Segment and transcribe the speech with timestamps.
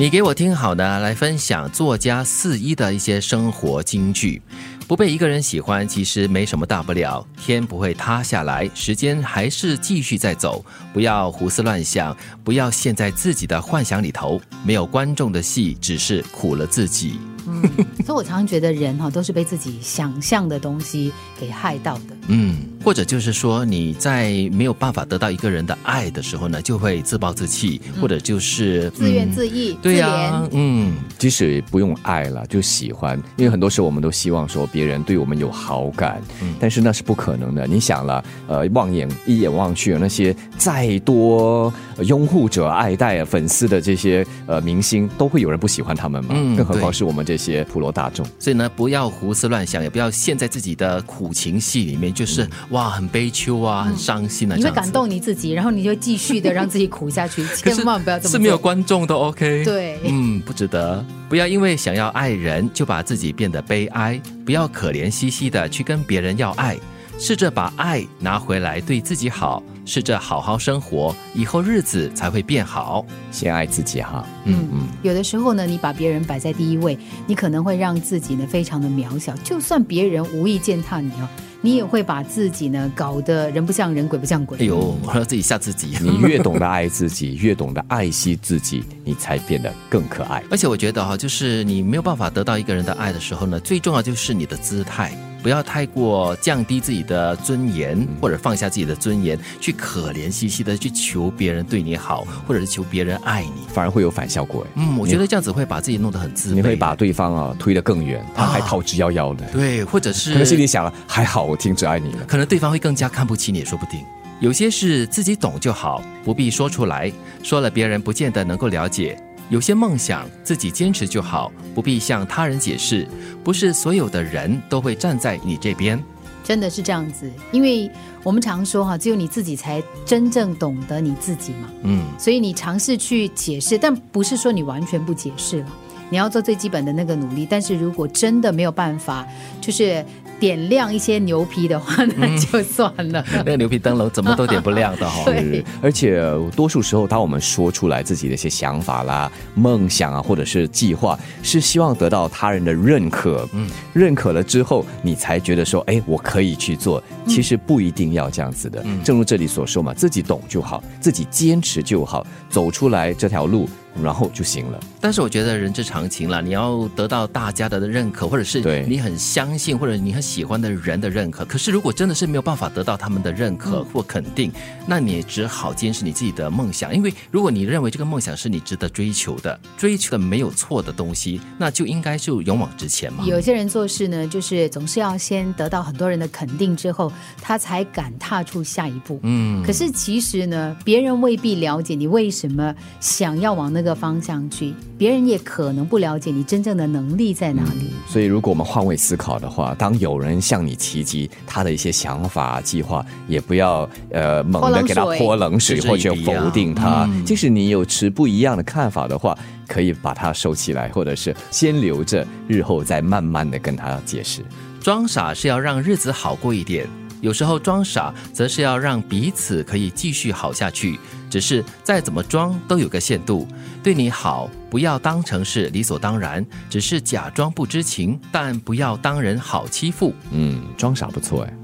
[0.00, 4.40] 你给我听好的，来分享作家四一的一些生活金句。
[4.88, 10.64] 不被一个人喜欢，其实没什么大不了，天不会塌下来，时间还是继续在走。
[10.94, 14.40] 不要胡思乱想，不要陷在自己的幻想里头。
[14.64, 17.20] 没有观众的戏，只是苦了自己。
[17.46, 17.62] 嗯，
[18.02, 22.16] 所以我常常觉得人哈都是被自己想象的东西给害到的。
[22.28, 22.56] 嗯，
[22.90, 36.20] 或者就是说你在没有办法得到一个人的爱的时候呢，就会自暴自弃，或者就是自怨自艾、对呀，嗯，即使不用爱了，就喜欢，因为很多时候我们都希望说别人对我们有好感，
[36.58, 37.64] 但是那是不可能的。
[37.64, 41.72] 你想了，呃，望眼一眼望去，那些再多
[42.02, 46.34] 拥护者、爱戴粉丝的这些呃明星，都会有人不喜欢他们嘛？
[46.56, 48.26] 更何况是我们这些普罗大众。
[48.40, 52.12] 所以呢，不要胡思乱想，也不要陷在自己的苦情戏里面。
[52.12, 58.30] 就是哇，很悲秋啊，很伤心啊，你会感动你自己，然后你就继续的让自己苦下去，千万不要这么。
[58.30, 61.04] 是没有观众都 OK，对，嗯，不值得。
[61.28, 66.76] 不要因为想要爱人就把自己变得悲哀，不要可怜兮兮的去跟别人要爱，
[67.18, 73.04] 试着把爱拿回来对自己好，试着好好生活，以后日子才会变好。
[73.30, 74.88] 先爱自己哈，嗯嗯。
[75.02, 81.28] 有的时候呢，你把别人摆在第一位，你可能会让自己呢非常的渺小，就算别人无意践踏你哦。
[81.62, 84.58] 你也会把自己呢搞得人不像人，鬼不像鬼。
[84.58, 85.96] 哎呦，我要自己吓自己。
[86.00, 90.42] 你越懂得爱自己，越懂得爱惜自己，你才变得更可爱。
[90.50, 95.12] 而且我觉得哈，就是你没有办法得到一个人的爱的时候呢，最重要就是你的姿态。
[95.42, 104.66] 不要太过降低自己的尊严，或者放下自己的尊严，去可怜兮兮的去求别人对你好，或者是求别人爱你，反而会有反效果。
[104.74, 109.46] 嗯，我觉得这样子会把自己弄得很自卑，你会把对方啊推得更远，他还逃之夭夭的。
[109.46, 112.24] 对，或者是可能心里想了，还好我停止爱你了。
[112.26, 114.00] 可能对方会更加看不起你，也说不定。
[114.40, 119.18] 有些事自己懂就好，不必说出来，说了别人不见得能够了解。
[119.50, 123.06] 有些梦想自己坚持就好，不必向他人解释。
[123.44, 126.02] 不是所有的人都会站在你这边，
[126.44, 127.28] 真的是这样子。
[127.50, 127.90] 因为
[128.22, 131.68] 我们常说哈，只有你自己才真正懂得你自己嘛。
[131.82, 135.66] 嗯，所以你尝试去解释，但不是说你完全不解释了。
[136.08, 137.44] 你要做最基本的那个努力。
[137.48, 139.26] 但是如果真的没有办法，
[139.60, 140.04] 就是。
[140.40, 143.22] 点亮一些牛皮的话，那就算了。
[143.32, 145.22] 那个牛皮灯笼怎么都点不亮的哈。
[145.30, 146.20] 对，而且
[146.56, 153.46] 多数时候，当我们说出来自己的一些想法啦、梦想啊，或者是计划，是希望得到他人的认可。
[153.52, 157.02] 嗯，认可了之后，你才觉得说，哎，我可以去做。
[157.26, 158.82] 其实不一定要这样子的。
[158.84, 163.68] 嗯，正如这里所说嘛，自己懂就好，自己坚持就好，走出来这条路。
[164.00, 164.80] 然后就行了。
[165.00, 171.44] 但是我觉得人之常情了，你要得到大家的认可，或者是你很相信或者你很喜欢的人的认可。
[171.44, 174.52] 可是如果真的是没有办法得到他们的认可或肯定，
[174.86, 176.94] 那你只好坚持你自己的梦想。
[176.94, 183.24] 因为如果你认为这个梦想是你值得追求的、追求的没有错的东西，那就应该就勇往直前嘛。
[183.26, 187.12] 有些人做事呢，就是总是要先得到很多人的肯定之后，
[187.42, 189.18] 他才敢踏出下一步。
[189.24, 189.62] 嗯。
[189.64, 193.80] 可是其实呢，别人未必了解你为什么想要往那。
[193.80, 197.90] 个方向去，别人也可能不了解你真正的能力在哪里。
[198.06, 207.08] 所以，如果我们换位思考的话，当有人向你提及他的一些想法、计划，也不要呃猛的给他泼冷水或者否定他。
[207.24, 209.34] 即使你有持不一样的看法的话，
[209.66, 214.44] 可以把它收起来，或者是先留着，日后再慢慢的跟他解释。
[214.82, 216.86] 装傻是要让日子好过一点。
[217.22, 220.98] 有时候装傻，则是要让彼此可以继续好下去。
[221.30, 223.46] 只是再怎么装，都有个限度。
[223.82, 230.12] 对你好，不要当成是理所当然，只是假装不知情，但不要当人好欺负。
[230.32, 231.54] 嗯，装傻不错哎，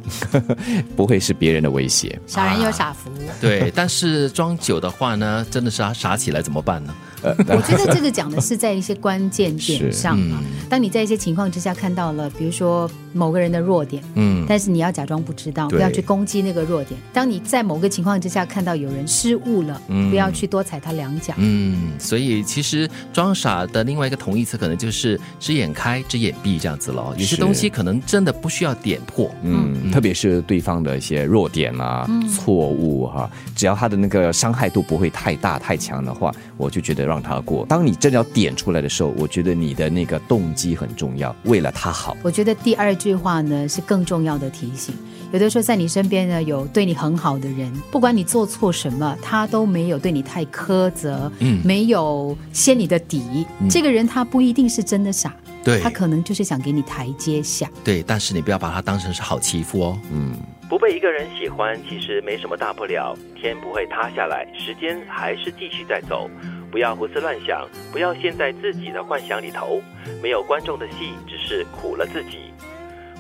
[0.97, 2.19] 不会是别人的威胁。
[2.27, 3.10] 傻人有傻福。
[3.38, 6.94] 对，但是装久的话呢，真的是傻起来怎么办呢？
[7.22, 10.41] 我觉得这个讲的是在一些关键 点上啊。
[10.71, 16.98] 当你在一些情况之下看到了，比如说某个人的弱点，嗯，但是你要假装不知道，不要去攻击那个弱点。
[17.12, 19.80] 当你在某个情况之下看到有人失误了，
[20.10, 21.32] 不要去多踩他两脚。
[21.38, 27.14] 嗯，所以其实装傻的另外一个同义词可能就是只眼开只眼闭这样子了。
[27.16, 29.30] 有些东西可能真的不需要点破。
[29.42, 37.06] 嗯，特别是对方的一些弱点啊、错误哈，只要他的那个伤害度不会太大太强的话，我就觉得。
[37.06, 37.64] 让他过。
[37.66, 42.16] 当你真的要点出来的时候，我觉得你的那个动机很重要，为了他好。
[42.20, 44.92] 我觉得第二句话呢是更重要的提醒。
[45.32, 53.47] 有的时候在你身边呢有对你很好的人，不管你做错什么，他都没有对你太苛责，嗯，没有掀你的底。
[53.71, 55.34] 这个人他不一定是真的傻，
[55.65, 57.71] 对，他可能就是想给你台阶下。
[57.84, 59.98] 对，但是你不要把他当成是好欺负哦。
[60.13, 60.34] 嗯，
[60.69, 66.28] 不被一个人喜欢其实没什么大不了，天不会塌下来，时间还是继续在走。
[66.71, 69.81] 不要胡思乱想，不要陷在自己的幻想里头。
[70.22, 72.39] 没有观众的戏，只是苦了自己。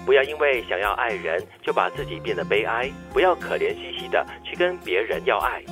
[0.04, 2.90] 不要因为想要爱人，就把自己变得悲哀。
[3.12, 5.62] 不要可怜兮兮的去跟别人要爱，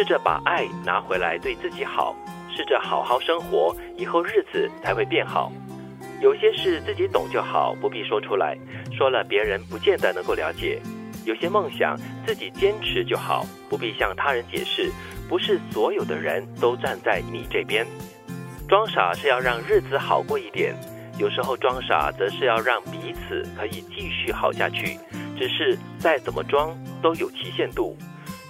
[0.00, 2.16] 试着把爱拿回来对自己好，
[2.50, 5.52] 试着好好生活，以后日子才会变好。
[6.22, 8.56] 有些事自己懂就好，不必说出来，
[8.96, 10.80] 说了别人不见得能够了解。
[11.26, 14.90] 有些梦想自己坚持就好，不必向他人解释。
[15.28, 17.86] 不是所有的人都站在你这边。
[18.70, 20.74] 装傻是要让日子好过一点。
[21.18, 24.98] 有时候装傻，则是要让彼此可以继续好下去。
[25.38, 27.94] 只是再怎么装都有期限度。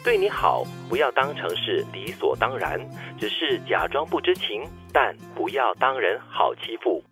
[0.02, 2.80] 对你好，不要当成是理所当然，
[3.18, 7.04] 只是假装不知情，但不要当人好欺负。